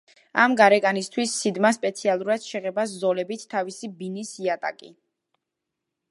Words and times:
ამ 0.43 0.53
გარეკანისთვის 0.59 1.33
სიდმა 1.41 1.71
სპეციალურად 1.75 2.47
შეღება 2.53 2.85
ზოლებით 2.93 3.45
თავისი 3.51 3.91
ბინის 3.99 4.31
იატაკი. 4.47 4.91